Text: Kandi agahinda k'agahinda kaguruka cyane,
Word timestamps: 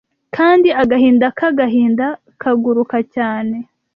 Kandi 0.35 0.69
agahinda 0.81 1.27
k'agahinda 1.37 2.07
kaguruka 2.41 2.97
cyane, 3.15 3.57